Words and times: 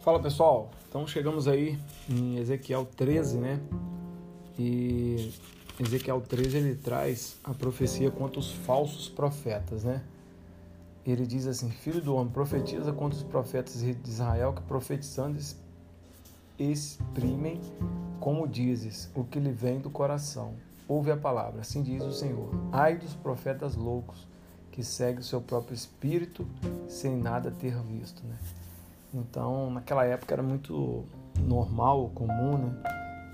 Fala 0.00 0.18
pessoal, 0.18 0.70
então 0.88 1.06
chegamos 1.06 1.46
aí 1.46 1.78
em 2.08 2.38
Ezequiel 2.38 2.86
13, 2.96 3.36
né? 3.36 3.60
E 4.58 5.30
Ezequiel 5.78 6.22
13 6.22 6.56
ele 6.56 6.74
traz 6.74 7.36
a 7.44 7.52
profecia 7.52 8.10
contra 8.10 8.40
os 8.40 8.50
falsos 8.50 9.10
profetas, 9.10 9.84
né? 9.84 10.02
Ele 11.06 11.26
diz 11.26 11.46
assim: 11.46 11.70
Filho 11.70 12.00
do 12.00 12.14
homem, 12.14 12.32
profetiza 12.32 12.94
contra 12.94 13.18
os 13.18 13.22
profetas 13.22 13.82
de 13.82 13.94
Israel 14.06 14.54
que 14.54 14.62
profetizando 14.62 15.38
exprimem, 16.58 17.60
como 18.18 18.48
dizes, 18.48 19.10
o 19.14 19.22
que 19.22 19.38
lhe 19.38 19.52
vem 19.52 19.80
do 19.80 19.90
coração. 19.90 20.54
Ouve 20.88 21.10
a 21.10 21.16
palavra, 21.16 21.60
assim 21.60 21.82
diz 21.82 22.02
o 22.02 22.12
Senhor. 22.12 22.48
Ai 22.72 22.96
dos 22.96 23.12
profetas 23.12 23.76
loucos 23.76 24.26
que 24.72 24.82
seguem 24.82 25.20
o 25.20 25.24
seu 25.24 25.42
próprio 25.42 25.74
espírito 25.74 26.46
sem 26.88 27.14
nada 27.14 27.50
ter 27.50 27.78
visto, 27.82 28.26
né? 28.26 28.38
Então, 29.12 29.70
naquela 29.70 30.04
época 30.04 30.34
era 30.34 30.42
muito 30.42 31.04
normal, 31.38 32.10
comum, 32.14 32.58
né? 32.58 32.82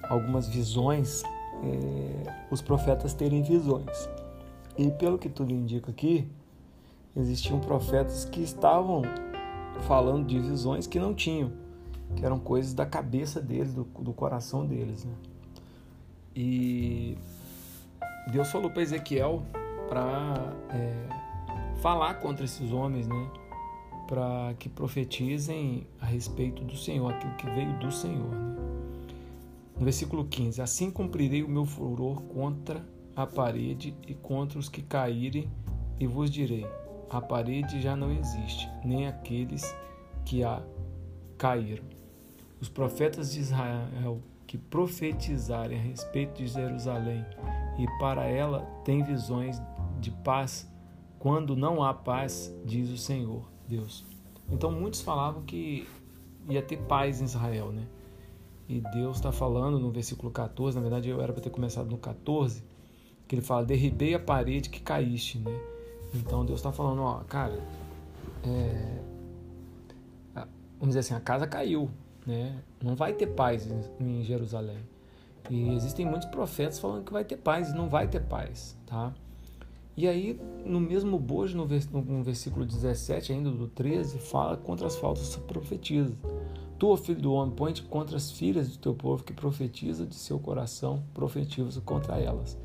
Algumas 0.09 0.49
visões, 0.49 1.23
é, 1.63 2.47
os 2.51 2.63
profetas 2.63 3.13
terem 3.13 3.43
visões. 3.43 4.09
E 4.79 4.91
pelo 4.91 5.19
que 5.19 5.29
tudo 5.29 5.53
indica 5.53 5.91
aqui, 5.91 6.29
existiam 7.15 7.61
profetas 7.61 8.25
que 8.25 8.43
estavam 8.43 9.03
falando 9.87 10.27
de 10.27 10.39
visões 10.39 10.87
que 10.87 10.99
não 10.99 11.15
tinham, 11.15 11.53
que 12.15 12.25
eram 12.25 12.39
coisas 12.39 12.73
da 12.73 12.87
cabeça 12.87 13.41
deles, 13.41 13.75
do, 13.75 13.85
do 13.85 14.13
coração 14.13 14.67
deles, 14.67 15.05
né? 15.05 15.15
E 16.35 17.17
Deus 18.31 18.51
falou 18.51 18.71
para 18.71 18.83
Ezequiel 18.83 19.43
para 19.89 20.53
é, 20.71 21.09
falar 21.81 22.15
contra 22.15 22.45
esses 22.45 22.71
homens, 22.73 23.07
né? 23.07 23.31
Para 24.07 24.55
que 24.59 24.69
profetizem 24.69 25.87
a 26.01 26.07
respeito 26.07 26.63
do 26.63 26.77
Senhor, 26.77 27.13
aquilo 27.13 27.35
que 27.35 27.51
veio 27.51 27.79
do 27.79 27.91
Senhor. 27.91 28.31
Né? 28.31 28.57
No 29.77 29.85
versículo 29.85 30.25
15: 30.25 30.63
Assim 30.63 30.91
cumprirei 30.91 31.43
o 31.43 31.49
meu 31.49 31.65
furor 31.65 32.23
contra 32.23 32.85
a 33.15 33.27
parede 33.27 33.95
e 34.07 34.15
contra 34.15 34.59
os 34.59 34.69
que 34.69 34.83
caírem, 34.83 35.51
e 35.99 36.07
vos 36.07 36.31
direi: 36.31 36.67
a 37.11 37.21
parede 37.21 37.81
já 37.81 37.97
não 37.97 38.13
existe, 38.13 38.69
nem 38.85 39.07
aqueles 39.07 39.75
que 40.25 40.43
a 40.43 40.63
caíram. 41.37 41.85
Os 42.61 42.69
profetas 42.69 43.33
de 43.33 43.41
Israel 43.41 44.23
que 44.47 44.57
profetizarem 44.57 45.79
a 45.79 45.83
respeito 45.83 46.39
de 46.39 46.47
Jerusalém 46.47 47.25
e 47.79 47.87
para 47.99 48.25
ela 48.25 48.61
têm 48.85 49.03
visões 49.03 49.61
de 50.01 50.11
paz, 50.11 50.71
quando 51.19 51.57
não 51.57 51.83
há 51.83 51.93
paz, 51.93 52.55
diz 52.65 52.89
o 52.89 52.97
Senhor 52.97 53.56
Deus. 53.69 54.05
Então 54.51 54.71
muitos 54.71 55.01
falavam 55.01 55.43
que 55.43 55.87
ia 56.49 56.63
ter 56.63 56.79
paz 56.79 57.21
em 57.21 57.25
Israel, 57.25 57.73
né? 57.73 57.87
E 58.69 58.81
Deus 58.93 59.17
está 59.17 59.31
falando 59.31 59.79
no 59.79 59.91
versículo 59.91 60.31
14, 60.31 60.77
na 60.77 60.83
verdade 60.83 61.09
eu 61.09 61.21
era 61.21 61.33
para 61.33 61.43
ter 61.43 61.51
começado 61.51 61.89
no 61.89 61.99
14, 61.99 62.65
que 63.29 63.35
ele 63.35 63.43
fala: 63.43 63.65
derribei 63.65 64.15
a 64.15 64.19
parede 64.19 64.69
que 64.69 64.81
caíste, 64.81 65.39
né? 65.39 65.61
Então 66.15 66.45
Deus 66.45 66.59
está 66.59 66.73
falando: 66.73 67.03
ó, 67.03 67.21
cara, 67.25 67.61
é, 68.45 69.03
vamos 70.79 70.95
dizer 70.95 71.01
assim, 71.01 71.15
a 71.15 71.21
casa 71.21 71.47
caiu, 71.47 71.91
né? 72.27 72.61
Não 72.83 72.97
vai 72.97 73.13
ter 73.13 73.29
paz 73.29 73.69
em 74.01 74.23
Jerusalém. 74.23 74.79
E 75.49 75.75
existem 75.75 76.05
muitos 76.05 76.29
profetas 76.29 76.79
falando 76.79 77.05
que 77.05 77.13
vai 77.13 77.25
ter 77.25 77.37
paz 77.37 77.71
e 77.71 77.75
não 77.75 77.89
vai 77.89 78.09
ter 78.09 78.21
paz, 78.21 78.77
tá? 78.87 79.15
E 79.97 80.07
aí, 80.07 80.39
no 80.65 80.79
mesmo 80.79 81.19
bojo, 81.19 81.57
no 81.57 82.23
versículo 82.23 82.67
17, 82.67 83.33
ainda 83.33 83.51
do 83.51 83.67
13, 83.67 84.19
fala 84.19 84.57
contra 84.57 84.87
as 84.87 84.97
faltas 84.97 85.35
profetiza. 85.37 86.15
Tu, 86.79 86.97
filho 86.99 87.23
do 87.23 87.33
homem, 87.33 87.55
põe-te 87.55 87.83
contra 87.83 88.19
as 88.19 88.31
filhas 88.31 88.69
do 88.69 88.77
teu 88.77 88.95
povo 88.95 89.25
que 89.25 89.33
profetiza 89.33 90.05
de 90.05 90.15
seu 90.15 90.39
coração, 90.39 91.03
profetiza 91.15 91.81
contra 91.81 92.19
elas. 92.19 92.59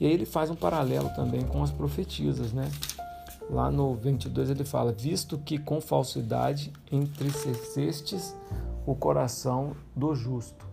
E 0.00 0.06
aí 0.06 0.12
ele 0.12 0.24
faz 0.24 0.50
um 0.50 0.54
paralelo 0.54 1.10
também 1.10 1.42
com 1.42 1.62
as 1.62 1.70
profetisas, 1.70 2.54
né? 2.54 2.70
Lá 3.50 3.70
no 3.70 3.94
22 3.94 4.48
ele 4.48 4.64
fala: 4.64 4.90
Visto 4.90 5.36
que 5.36 5.58
com 5.58 5.82
falsidade 5.82 6.72
entristecestes 6.90 8.34
o 8.86 8.94
coração 8.94 9.76
do 9.94 10.14
justo, 10.14 10.66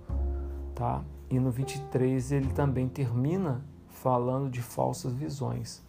tá? 0.73 1.03
E 1.29 1.37
no 1.39 1.51
23 1.51 2.31
ele 2.31 2.53
também 2.53 2.87
termina 2.87 3.61
falando 3.89 4.49
de 4.49 4.61
falsas 4.61 5.13
visões. 5.13 5.84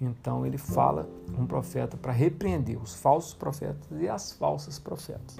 Então 0.00 0.46
ele 0.46 0.56
fala 0.56 1.08
um 1.38 1.46
profeta 1.46 1.96
para 1.96 2.10
repreender 2.10 2.80
os 2.80 2.94
falsos 2.94 3.34
profetas 3.34 3.86
e 4.00 4.08
as 4.08 4.32
falsas 4.32 4.78
profetas. 4.78 5.36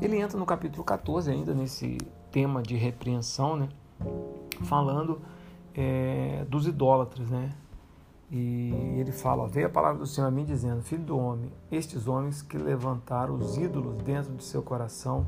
Ele 0.00 0.16
entra 0.16 0.38
no 0.38 0.46
capítulo 0.46 0.84
14 0.84 1.30
ainda 1.30 1.52
nesse 1.52 1.98
tema 2.30 2.62
de 2.62 2.76
repreensão, 2.76 3.56
né? 3.56 3.68
Falando 4.62 5.20
é, 5.74 6.44
dos 6.48 6.66
idólatras, 6.68 7.28
né? 7.28 7.50
E 8.30 8.72
ele 8.96 9.10
fala: 9.10 9.48
Veio 9.48 9.66
a 9.66 9.70
palavra 9.70 9.98
do 9.98 10.06
Senhor 10.06 10.28
a 10.28 10.30
mim 10.30 10.44
dizendo: 10.44 10.82
Filho 10.82 11.02
do 11.02 11.18
homem, 11.18 11.52
estes 11.72 12.06
homens 12.06 12.42
que 12.42 12.56
levantaram 12.56 13.34
os 13.34 13.56
ídolos 13.56 14.00
dentro 14.04 14.32
de 14.34 14.44
seu 14.44 14.62
coração, 14.62 15.26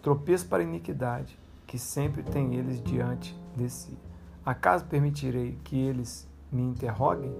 tropeço 0.00 0.46
para 0.46 0.62
a 0.62 0.66
iniquidade, 0.66 1.36
que 1.66 1.76
sempre 1.76 2.22
tem 2.22 2.54
eles 2.54 2.80
diante 2.80 3.36
de 3.56 3.68
si. 3.68 3.98
Acaso 4.44 4.84
permitirei 4.84 5.58
que 5.64 5.76
eles 5.76 6.28
me 6.52 6.62
interroguem? 6.62 7.34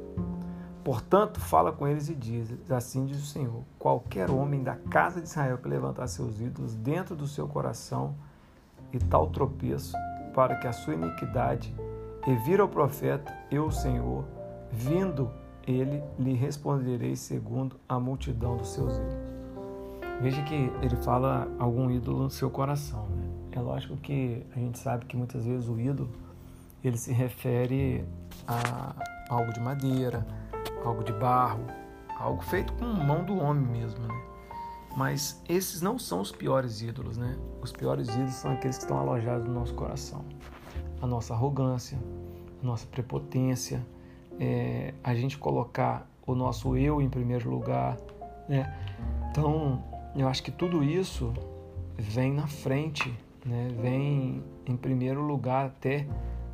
Portanto, 0.87 1.41
fala 1.41 1.73
com 1.73 1.85
eles 1.89 2.09
e 2.09 2.15
diz: 2.15 2.49
Assim 2.71 3.07
diz 3.07 3.21
o 3.21 3.27
Senhor: 3.27 3.65
qualquer 3.77 4.31
homem 4.31 4.63
da 4.63 4.77
casa 4.77 5.21
de 5.21 5.27
Israel 5.27 5.59
que 5.59 5.69
levantar 5.69 6.07
seus 6.07 6.41
ídolos 6.41 6.77
dentro 6.77 7.17
do 7.17 7.27
seu 7.27 7.49
coração 7.49 8.15
e 8.93 8.99
tal 9.01 9.27
tropeço, 9.27 9.97
para 10.33 10.55
que 10.55 10.69
a 10.69 10.73
sua 10.73 10.95
iniquidade 10.95 11.75
e 12.25 12.37
vir 12.37 12.61
ao 12.61 12.69
profeta, 12.69 13.37
eu, 13.51 13.67
o 13.67 13.73
Senhor, 13.73 14.25
vindo 14.71 15.29
ele, 15.67 16.01
lhe 16.21 16.35
responderei 16.35 17.17
segundo 17.17 17.75
a 17.89 17.99
multidão 17.99 18.57
dos 18.57 18.69
seus 18.69 18.95
ídolos. 18.95 19.15
Veja 20.23 20.41
que 20.45 20.71
ele 20.81 20.95
fala 21.03 21.49
algum 21.59 21.91
ídolo 21.91 22.23
no 22.23 22.31
seu 22.31 22.49
coração. 22.49 23.09
Né? 23.09 23.29
É 23.51 23.61
lógico 23.61 23.97
que 23.97 24.47
a 24.55 24.59
gente 24.61 24.79
sabe 24.79 25.05
que 25.07 25.17
muitas 25.17 25.45
vezes 25.45 25.69
o 25.69 25.81
ídolo 25.81 26.11
ele 26.85 26.97
se 26.97 27.13
refere 27.13 28.05
a 28.47 28.95
algo 29.29 29.53
de 29.53 29.61
madeira, 29.61 30.25
algo 30.89 31.05
de 31.05 31.13
barro, 31.13 31.65
algo 32.19 32.43
feito 32.43 32.73
com 32.75 32.85
mão 32.85 33.25
do 33.25 33.37
homem 33.39 33.65
mesmo, 33.65 34.01
né? 34.07 34.15
Mas 34.97 35.43
esses 35.47 35.83
não 35.83 35.99
são 35.99 36.21
os 36.21 36.33
piores 36.33 36.81
ídolos, 36.81 37.19
né? 37.19 37.37
Os 37.61 37.71
piores 37.71 38.09
ídolos 38.09 38.35
são 38.35 38.53
aqueles 38.53 38.79
que 38.79 38.85
estão 38.85 38.99
alojados 38.99 39.47
no 39.47 39.53
nosso 39.53 39.75
coração. 39.75 40.25
A 41.03 41.07
nossa 41.07 41.35
arrogância, 41.35 41.99
a 42.63 42.67
nossa 42.67 42.87
prepotência, 42.87 43.85
é, 44.41 44.95
a 45.05 45.15
gente 45.15 45.37
colocar 45.37 46.09
o 46.27 46.35
nosso 46.35 46.77
eu 46.77 47.03
em 47.03 47.11
primeiro 47.11 47.51
lugar, 47.51 47.99
né? 48.49 48.75
Então, 49.31 49.85
eu 50.15 50.27
acho 50.29 50.43
que 50.43 50.51
tudo 50.51 50.83
isso 50.83 51.35
vem 51.99 52.33
na 52.33 52.47
frente, 52.47 53.13
né? 53.45 53.69
Vem 53.81 54.43
em 54.65 54.77
primeiro 54.77 55.21
lugar 55.21 55.67
até 55.67 56.07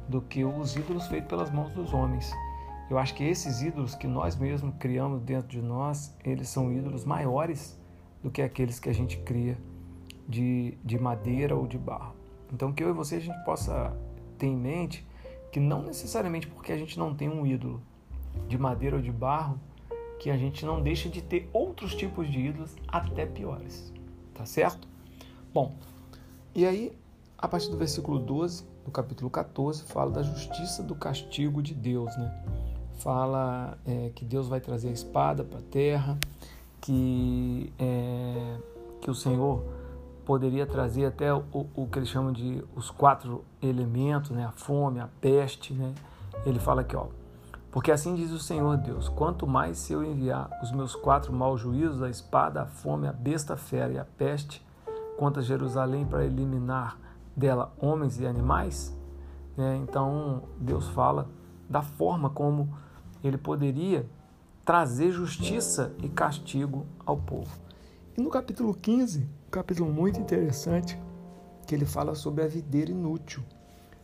do 0.09 0.21
que 0.21 0.45
os 0.45 0.75
ídolos 0.75 1.07
feitos 1.07 1.29
pelas 1.29 1.51
mãos 1.51 1.71
dos 1.73 1.95
homens. 1.95 2.33
Eu 2.93 2.99
acho 2.99 3.15
que 3.15 3.25
esses 3.25 3.63
ídolos 3.63 3.95
que 3.95 4.07
nós 4.07 4.37
mesmos 4.37 4.75
criamos 4.79 5.23
dentro 5.23 5.49
de 5.49 5.63
nós, 5.63 6.15
eles 6.23 6.47
são 6.51 6.71
ídolos 6.71 7.07
maiores 7.07 7.81
do 8.23 8.31
que 8.31 8.43
aqueles 8.43 8.79
que 8.79 8.91
a 8.91 8.93
gente 8.93 9.17
cria 9.21 9.57
de, 10.29 10.77
de 10.85 10.99
madeira 10.99 11.57
ou 11.57 11.67
de 11.67 11.79
barro. 11.79 12.15
Então, 12.53 12.71
que 12.71 12.85
eu 12.85 12.91
e 12.91 12.93
você 12.93 13.15
a 13.15 13.19
gente 13.19 13.43
possa 13.47 13.97
ter 14.37 14.49
em 14.49 14.55
mente 14.55 15.07
que 15.51 15.59
não 15.59 15.81
necessariamente 15.81 16.47
porque 16.47 16.71
a 16.71 16.77
gente 16.77 16.99
não 16.99 17.15
tem 17.15 17.31
um 17.31 17.47
ídolo 17.47 17.81
de 18.47 18.59
madeira 18.59 18.97
ou 18.97 19.01
de 19.01 19.11
barro, 19.11 19.59
que 20.21 20.29
a 20.29 20.37
gente 20.37 20.67
não 20.67 20.83
deixa 20.83 21.09
de 21.09 21.23
ter 21.23 21.49
outros 21.51 21.95
tipos 21.95 22.31
de 22.31 22.41
ídolos 22.41 22.77
até 22.87 23.25
piores. 23.25 23.91
Tá 24.35 24.45
certo? 24.45 24.87
Bom, 25.51 25.77
e 26.55 26.67
aí, 26.67 26.93
a 27.39 27.49
partir 27.49 27.71
do 27.71 27.79
versículo 27.79 28.19
12, 28.19 28.67
do 28.85 28.91
capítulo 28.91 29.31
14, 29.31 29.83
fala 29.85 30.11
da 30.11 30.23
justiça 30.23 30.83
do 30.83 30.95
castigo 30.95 31.63
de 31.63 31.73
Deus, 31.73 32.15
né? 32.19 32.62
Fala 32.99 33.79
é, 33.87 34.11
que 34.15 34.25
Deus 34.25 34.49
vai 34.49 34.61
trazer 34.61 34.89
a 34.89 34.93
espada 34.93 35.45
para 35.45 35.59
a 35.59 35.63
terra, 35.63 36.19
que, 36.81 37.73
é, 37.79 38.57
que 39.01 39.11
o 39.11 39.15
Senhor 39.15 39.63
poderia 40.25 40.67
trazer 40.67 41.07
até 41.07 41.33
o, 41.33 41.45
o, 41.75 41.87
que 41.87 41.99
eles 41.99 42.09
chamam 42.09 42.33
de 42.33 42.63
os 42.77 42.91
quatro 42.91 43.45
elementos, 43.61 44.31
né? 44.31 44.45
a 44.45 44.53
fome, 44.53 45.01
a 45.01 45.09
peste. 45.21 45.73
Né? 45.73 45.95
Ele 46.47 46.59
fala 46.59 46.83
aqui, 46.83 46.97
ó, 46.97 47.07
porque 47.71 47.91
assim 47.91 48.15
diz 48.15 48.31
o 48.31 48.39
Senhor 48.39 48.77
Deus: 48.77 49.09
quanto 49.09 49.47
mais 49.47 49.79
se 49.79 49.93
eu 49.93 50.05
enviar 50.05 50.51
os 50.63 50.71
meus 50.71 50.95
quatro 50.95 51.33
maus 51.33 51.61
juízos, 51.61 52.03
a 52.03 52.11
espada, 52.11 52.63
a 52.63 52.67
fome, 52.67 53.09
a 53.09 53.13
besta 53.13 53.57
fera 53.57 53.93
e 53.93 53.99
a 53.99 54.05
peste, 54.05 54.65
contra 55.17 55.43
Jerusalém 55.43 56.05
para 56.05 56.25
eliminar 56.25 56.99
dela 57.35 57.73
homens 57.81 58.21
e 58.21 58.27
animais, 58.27 58.95
né? 59.57 59.79
então 59.83 60.43
Deus 60.59 60.89
fala 60.89 61.27
da 61.73 61.81
forma 61.83 62.29
como 62.29 62.69
ele 63.25 63.39
poderia 63.39 64.07
trazer 64.63 65.11
justiça 65.11 65.95
e 66.03 66.09
castigo 66.09 66.87
ao 67.05 67.17
povo. 67.17 67.51
E 68.17 68.21
no 68.21 68.29
capítulo 68.29 68.75
15, 68.75 69.27
capítulo 69.51 69.91
muito 69.91 70.21
interessante 70.21 71.01
que 71.67 71.75
ele 71.75 71.87
fala 71.87 72.15
sobre 72.15 72.45
a 72.45 72.47
videira 72.47 72.91
inútil. 72.91 73.43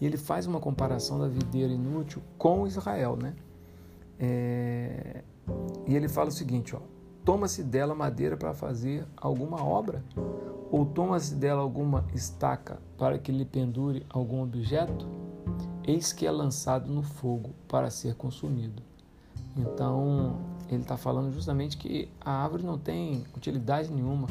E 0.00 0.06
ele 0.06 0.16
faz 0.16 0.46
uma 0.46 0.58
comparação 0.58 1.18
da 1.18 1.28
videira 1.28 1.72
inútil 1.72 2.22
com 2.38 2.66
Israel, 2.66 3.16
né? 3.16 3.34
É... 4.18 5.22
E 5.86 5.94
ele 5.94 6.08
fala 6.08 6.28
o 6.28 6.32
seguinte, 6.32 6.74
ó: 6.74 6.80
Toma-se 7.24 7.62
dela 7.62 7.94
madeira 7.94 8.36
para 8.36 8.54
fazer 8.54 9.06
alguma 9.14 9.62
obra? 9.62 10.02
Ou 10.70 10.86
toma-se 10.86 11.34
dela 11.34 11.60
alguma 11.60 12.06
estaca 12.14 12.78
para 12.96 13.18
que 13.18 13.30
lhe 13.30 13.44
pendure 13.44 14.06
algum 14.08 14.42
objeto? 14.42 15.27
Eis 15.88 16.12
que 16.12 16.26
é 16.26 16.30
lançado 16.30 16.92
no 16.92 17.02
fogo 17.02 17.54
para 17.66 17.90
ser 17.90 18.14
consumido. 18.14 18.82
Então, 19.56 20.38
ele 20.68 20.82
está 20.82 20.98
falando 20.98 21.32
justamente 21.32 21.78
que 21.78 22.10
a 22.20 22.42
árvore 22.42 22.62
não 22.62 22.76
tem 22.76 23.24
utilidade 23.34 23.90
nenhuma, 23.90 24.26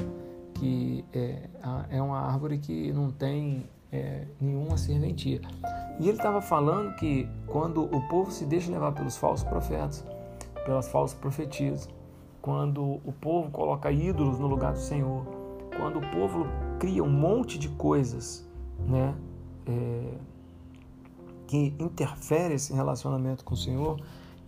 que 0.54 1.04
é, 1.12 1.50
é 1.89 2.00
uma 2.00 2.19
árvore 2.19 2.59
que 2.59 2.94
não 2.94 3.09
tem 3.09 3.65
é, 3.92 4.27
nenhuma 4.39 4.77
serventia. 4.77 5.42
E 6.00 6.07
ele 6.07 6.19
estava 6.19 6.44
falando 6.44 6.95
que 6.95 7.27
quando 7.48 7.86
o 7.86 8.07
povo 8.07 8.31
se 8.31 8.45
deixa 8.45 8.71
levar 8.71 8.92
pelos 8.92 9.18
falsos 9.18 9.48
profetas, 9.50 10.06
pelas 10.63 10.88
falsas 10.89 11.18
profetias, 11.18 11.89
quando 12.39 13.01
o 13.03 13.13
povo 13.19 13.50
coloca 13.50 13.92
ídolos 13.92 14.38
no 14.38 14.45
lugar 14.45 14.74
do 14.74 14.80
Senhor, 14.80 15.25
quando 15.75 15.98
o 15.98 16.12
povo 16.12 16.45
cria 16.77 17.03
um 17.03 17.10
monte 17.10 17.57
de 17.57 17.68
coisas, 17.69 18.48
né, 18.77 19.15
é, 19.65 20.13
que 21.48 21.74
interfere 21.80 22.54
esse 22.54 22.74
relacionamento 22.74 23.44
com 23.44 23.54
o 23.54 23.58
Senhor, 23.58 24.00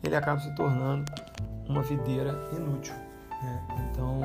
ele 0.04 0.16
acaba 0.16 0.40
se 0.40 0.54
tornando 0.56 1.06
uma 1.68 1.81
videira 1.81 2.36
inútil. 2.56 2.94
Né? 3.42 3.90
Então, 3.92 4.22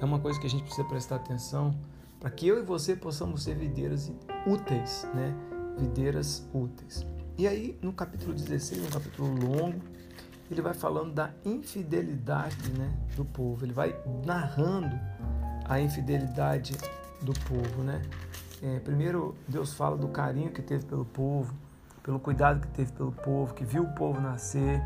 é 0.00 0.04
uma 0.04 0.18
coisa 0.18 0.38
que 0.40 0.46
a 0.46 0.50
gente 0.50 0.62
precisa 0.62 0.86
prestar 0.86 1.16
atenção 1.16 1.74
para 2.20 2.30
que 2.30 2.46
eu 2.46 2.58
e 2.58 2.62
você 2.62 2.96
possamos 2.96 3.42
ser 3.42 3.56
videiras 3.56 4.12
úteis, 4.46 5.06
né? 5.14 5.34
Videiras 5.78 6.48
úteis. 6.52 7.06
E 7.36 7.46
aí, 7.46 7.78
no 7.80 7.92
capítulo 7.92 8.34
16, 8.34 8.86
um 8.86 8.90
capítulo 8.90 9.28
longo, 9.28 9.80
ele 10.50 10.60
vai 10.60 10.74
falando 10.74 11.12
da 11.12 11.30
infidelidade 11.44 12.72
né, 12.72 12.92
do 13.14 13.24
povo. 13.24 13.64
Ele 13.64 13.72
vai 13.72 13.94
narrando 14.24 14.98
a 15.64 15.80
infidelidade 15.80 16.76
do 17.22 17.32
povo, 17.40 17.82
né? 17.82 18.02
É, 18.60 18.80
primeiro, 18.80 19.36
Deus 19.46 19.72
fala 19.74 19.96
do 19.96 20.08
carinho 20.08 20.50
que 20.50 20.62
teve 20.62 20.84
pelo 20.86 21.04
povo, 21.04 21.54
pelo 22.08 22.18
cuidado 22.18 22.60
que 22.62 22.68
teve 22.68 22.90
pelo 22.92 23.12
povo, 23.12 23.52
que 23.52 23.62
viu 23.62 23.82
o 23.82 23.94
povo 23.94 24.18
nascer. 24.18 24.82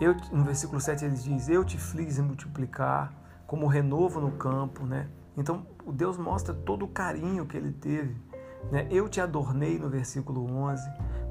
Eu, 0.00 0.16
no 0.32 0.42
versículo 0.42 0.80
7 0.80 1.04
ele 1.04 1.14
diz: 1.14 1.46
Eu 1.50 1.62
te 1.66 1.76
fiz 1.76 2.18
multiplicar 2.18 3.12
como 3.46 3.66
renovo 3.66 4.18
no 4.22 4.30
campo, 4.30 4.86
né? 4.86 5.06
Então, 5.36 5.66
o 5.84 5.92
Deus 5.92 6.16
mostra 6.16 6.54
todo 6.54 6.86
o 6.86 6.88
carinho 6.88 7.44
que 7.44 7.58
ele 7.58 7.72
teve. 7.72 8.16
Né? 8.70 8.88
Eu 8.90 9.06
te 9.06 9.20
adornei 9.20 9.78
no 9.78 9.90
versículo 9.90 10.50
11, 10.50 10.82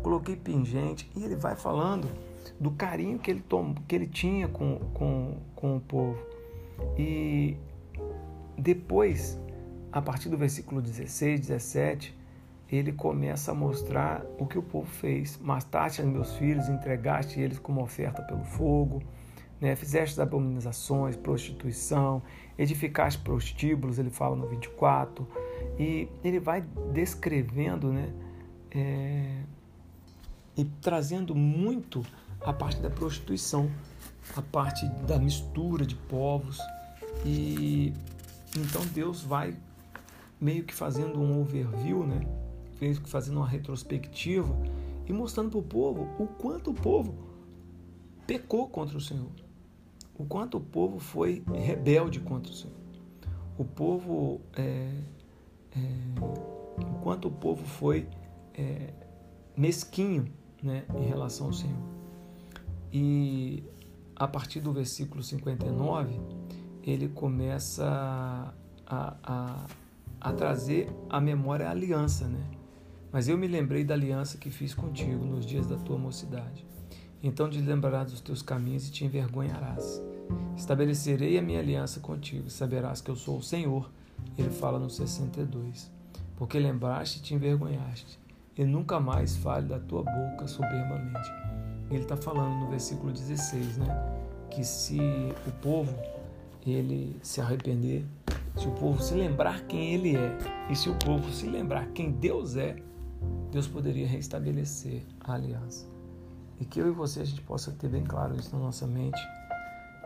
coloquei 0.04 0.36
pingente, 0.36 1.12
e 1.16 1.24
ele 1.24 1.36
vai 1.36 1.56
falando 1.56 2.08
do 2.60 2.70
carinho 2.70 3.18
que 3.18 3.32
ele, 3.32 3.42
tom, 3.42 3.74
que 3.88 3.96
ele 3.96 4.06
tinha 4.06 4.48
com, 4.48 4.78
com, 4.94 5.38
com 5.56 5.78
o 5.78 5.82
povo. 5.82 6.20
E 7.00 7.58
depois, 8.56 9.40
a 9.92 10.04
partir 10.04 10.30
do 10.30 10.38
versículo 10.38 10.84
16, 10.84 11.40
17, 11.40 12.21
ele 12.72 12.92
começa 12.92 13.52
a 13.52 13.56
mostrar 13.56 14.26
o 14.40 14.46
que 14.46 14.58
o 14.58 14.64
povo 14.64 14.90
fez. 14.90 15.38
Mataste 15.42 16.02
meus 16.04 16.36
filhos, 16.36 16.70
entregaste 16.70 17.40
eles 17.40 17.60
como 17.60 17.82
oferta 17.82 18.22
pelo 18.22 18.44
fogo 18.44 19.02
né? 19.62 19.76
fizeste 19.76 20.20
abominações, 20.20 21.16
prostituição, 21.16 22.24
edificaste 22.58 23.22
prostíbulos, 23.22 24.00
ele 24.00 24.10
fala 24.10 24.36
no 24.36 24.48
24, 24.48 25.26
e 25.80 26.10
ele 26.24 26.40
vai 26.40 26.62
descrevendo 26.92 27.94
né? 27.94 28.12
É, 28.72 29.44
e 30.58 30.66
trazendo 30.82 31.36
muito 31.36 32.04
a 32.42 32.52
parte 32.52 32.82
da 32.82 32.90
prostituição, 32.90 33.70
a 34.36 34.42
parte 34.42 34.88
da 35.06 35.20
mistura 35.20 35.86
de 35.86 35.96
povos, 35.96 36.58
e 37.24 37.94
então 38.58 38.84
Deus 38.88 39.22
vai 39.22 39.56
meio 40.40 40.64
que 40.64 40.74
fazendo 40.74 41.22
um 41.22 41.40
overview, 41.40 42.06
né? 42.06 42.22
Fazendo 43.06 43.38
uma 43.38 43.48
retrospectiva 43.48 44.56
e 45.08 45.14
mostrando 45.14 45.50
para 45.50 45.60
o 45.60 45.64
povo 45.64 46.10
o 46.20 46.28
quanto 46.28 46.72
o 46.72 46.74
povo 46.74 47.16
pecou 48.26 48.68
contra 48.68 48.98
o 48.98 49.02
Senhor 49.02 49.32
o 50.22 50.26
quanto 50.26 50.58
o 50.58 50.62
povo 50.62 51.00
foi 51.00 51.44
rebelde 51.52 52.20
contra 52.20 52.52
o 52.52 52.56
Senhor. 52.56 52.78
O 53.58 53.66
povo, 53.66 54.40
é, 54.56 54.94
é, 55.76 55.80
o 56.20 57.00
quanto 57.02 57.28
o 57.28 57.32
povo 57.32 57.66
foi 57.66 58.08
é, 58.54 58.94
mesquinho 59.58 60.32
né, 60.62 60.86
em 60.96 61.06
relação 61.06 61.48
ao 61.48 61.54
Senhor. 61.54 61.82
E 62.94 63.64
a 64.16 64.28
partir 64.28 64.60
do 64.60 64.72
versículo 64.72 65.24
59, 65.24 66.20
ele 66.84 67.10
começa 67.10 68.54
a, 68.86 69.16
a, 69.24 69.66
a 70.20 70.34
trazer 70.34 70.94
à 71.10 71.20
memória 71.20 71.68
a 71.68 71.72
aliança, 71.72 72.28
né? 72.28 72.44
Mas 73.12 73.28
eu 73.28 73.38
me 73.38 73.48
lembrei 73.48 73.84
da 73.84 73.94
aliança 73.94 74.38
que 74.38 74.50
fiz 74.50 74.74
contigo 74.74 75.26
nos 75.26 75.46
dias 75.46 75.68
da 75.68 75.76
tua 75.76 75.98
mocidade. 75.98 76.66
Então 77.22 77.50
te 77.50 77.60
lembrarás 77.60 78.12
dos 78.12 78.22
teus 78.22 78.42
caminhos 78.42 78.88
e 78.88 78.92
te 78.92 79.06
envergonharás. 79.06 80.02
Estabelecerei 80.56 81.38
a 81.38 81.42
minha 81.42 81.60
aliança 81.60 82.00
contigo, 82.00 82.48
e 82.48 82.52
saberás 82.52 83.02
que 83.02 83.12
eu 83.12 83.16
sou 83.16 83.38
o 83.38 83.44
Senhor. 83.44 83.92
Ele 84.38 84.50
fala 84.50 84.80
no 84.80 84.90
62. 84.90 85.92
Porque 86.36 86.58
lembraste 86.58 87.20
e 87.20 87.22
te 87.22 87.36
envergonhaste, 87.36 88.20
e 88.58 88.66
nunca 88.66 89.00
mais 89.00 89.38
fale 89.38 89.68
da 89.68 89.80
tua 89.80 90.04
boca 90.04 90.48
soberbamente. 90.48 91.30
Ele 91.92 92.02
está 92.02 92.18
falando 92.18 92.62
no 92.62 92.70
versículo 92.70 93.12
16, 93.12 93.78
né? 93.78 93.88
Que 94.50 94.64
se 94.64 95.00
o 95.46 95.52
povo 95.62 95.96
ele 96.66 97.20
se 97.22 97.42
arrepender, 97.42 98.06
se 98.56 98.68
o 98.68 98.72
povo 98.72 99.02
se 99.04 99.14
lembrar 99.14 99.62
quem 99.68 99.94
ele 99.94 100.16
é, 100.16 100.38
e 100.70 100.76
se 100.76 100.90
o 100.90 100.96
povo 100.96 101.32
se 101.32 101.46
lembrar 101.46 101.88
quem 101.90 102.12
Deus 102.12 102.56
é, 102.56 102.76
Deus 103.52 103.68
poderia 103.68 104.08
restabelecer 104.08 105.06
a 105.20 105.34
aliança. 105.34 105.88
E 106.60 106.66
que 106.66 106.80
eu 106.80 106.88
e 106.88 106.92
você 106.92 107.22
a 107.22 107.26
gente 107.26 107.42
possa 107.42 107.72
ter 107.72 107.90
bem 107.90 108.04
claro 108.04 108.36
isso 108.36 108.56
na 108.56 108.64
nossa 108.64 108.86
mente 108.86 109.20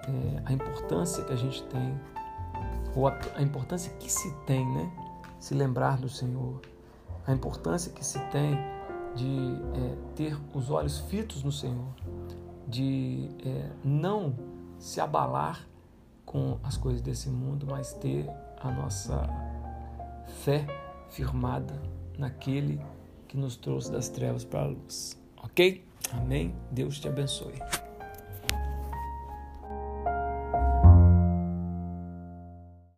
é, 0.08 0.42
a 0.46 0.54
importância 0.54 1.24
que 1.24 1.34
a 1.34 1.36
gente 1.36 1.64
tem, 1.64 2.00
ou 2.96 3.08
a, 3.08 3.18
a 3.36 3.42
importância 3.42 3.92
que 3.94 4.12
se 4.12 4.32
tem, 4.46 4.66
né? 4.74 4.92
Se 5.40 5.54
lembrar 5.54 5.98
do 5.98 6.10
Senhor, 6.10 6.62
a 7.26 7.34
importância 7.34 7.92
que 7.92 8.06
se 8.06 8.20
tem 8.30 8.58
de 9.16 9.58
é, 9.74 9.96
ter 10.16 10.38
os 10.54 10.70
olhos 10.70 11.00
fitos 11.00 11.44
no 11.44 11.52
Senhor, 11.52 11.94
de 12.68 13.30
é, 13.46 13.70
não 13.84 14.36
se 14.80 15.00
abalar 15.00 15.68
com 16.26 16.60
as 16.64 16.78
coisas 16.78 17.02
desse 17.02 17.30
mundo, 17.30 17.68
mas 17.70 17.94
ter 17.94 18.30
a 18.60 18.72
nossa 18.72 19.28
fé 20.44 20.66
firmada 21.10 21.82
naquele 22.18 22.82
que 23.36 23.42
nos 23.42 23.58
trouxe 23.58 23.92
das 23.92 24.10
trevas 24.10 24.46
para 24.46 24.62
a 24.62 24.68
luz. 24.68 25.20
Ok? 25.44 25.84
Amém? 26.12 26.56
Deus 26.72 27.00
te 27.00 27.08
abençoe. 27.08 27.54